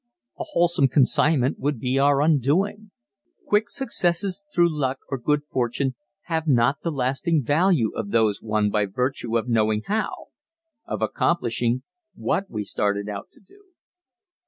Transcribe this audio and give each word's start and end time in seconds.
A 0.39 0.43
wholesale 0.53 0.87
consignment 0.87 1.59
would 1.59 1.77
be 1.79 1.99
our 1.99 2.23
undoing. 2.23 2.89
Quick 3.45 3.69
successes 3.69 4.43
through 4.51 4.75
luck 4.75 4.97
or 5.09 5.19
good 5.19 5.41
fortune 5.51 5.93
have 6.23 6.47
not 6.47 6.77
the 6.81 6.89
lasting 6.89 7.43
value 7.43 7.91
of 7.95 8.09
those 8.09 8.41
won 8.41 8.71
by 8.71 8.87
virtue 8.87 9.37
of 9.37 9.47
knowing 9.47 9.83
how 9.85 10.29
of 10.87 11.03
accomplishing 11.03 11.83
what 12.15 12.49
we 12.49 12.63
started 12.63 13.09
out 13.09 13.29
to 13.33 13.41
do. 13.41 13.65